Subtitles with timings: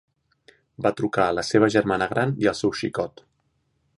[0.85, 3.23] Va trucar la seva germana gran i el seu xicot.